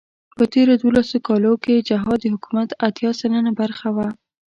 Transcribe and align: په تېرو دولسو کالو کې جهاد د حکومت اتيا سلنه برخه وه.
په 0.37 0.43
تېرو 0.53 0.73
دولسو 0.83 1.17
کالو 1.27 1.53
کې 1.63 1.85
جهاد 1.89 2.19
د 2.21 2.25
حکومت 2.33 2.69
اتيا 2.87 3.11
سلنه 3.19 3.51
برخه 3.61 3.89
وه. 3.95 4.07